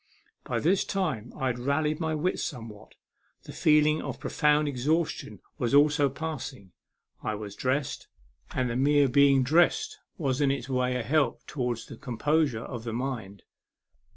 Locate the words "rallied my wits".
1.59-2.41